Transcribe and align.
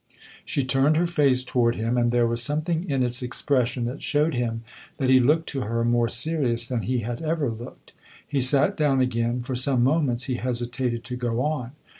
She 0.43 0.63
turned 0.63 0.97
her 0.97 1.05
face 1.05 1.43
toward 1.43 1.75
him, 1.75 1.95
and 1.95 2.11
there 2.11 2.25
was 2.25 2.41
something 2.41 2.89
in 2.89 3.03
its 3.03 3.21
expression 3.21 3.85
that 3.85 4.01
showed 4.01 4.33
him 4.33 4.63
that 4.97 5.11
he 5.11 5.19
looked 5.19 5.47
to 5.49 5.61
her 5.61 5.85
more 5.85 6.09
serious 6.09 6.65
than 6.65 6.81
he 6.81 7.01
had 7.01 7.21
ever 7.21 7.51
looked. 7.51 7.93
He 8.27 8.41
sat 8.41 8.75
down 8.75 8.99
again; 8.99 9.41
for 9.43 9.55
some 9.55 9.83
moments 9.83 10.23
he 10.23 10.37
hesitated 10.37 11.03
to 11.03 11.15
go 11.15 11.41
on. 11.43 11.73